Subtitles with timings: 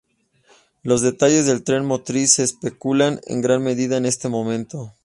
[0.81, 4.95] Los detalles del tren motriz se especulan en gran medida en este momento.